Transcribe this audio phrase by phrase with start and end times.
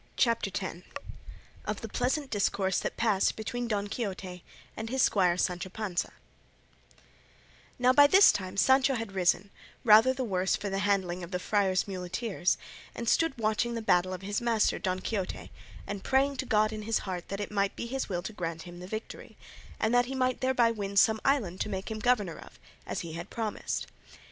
[0.17, 0.79] CHAPTER X.
[1.65, 4.41] OF THE PLEASANT DISCOURSE THAT PASSED BETWEEN DON QUIXOTE
[4.75, 6.11] AND HIS SQUIRE SANCHO PANZA
[7.77, 9.51] Now by this time Sancho had risen,
[9.83, 12.57] rather the worse for the handling of the friars' muleteers,
[12.95, 15.51] and stood watching the battle of his master, Don Quixote,
[15.85, 18.63] and praying to God in his heart that it might be his will to grant
[18.63, 19.37] him the victory,
[19.79, 22.57] and that he might thereby win some island to make him governor of,
[22.87, 23.85] as he had promised.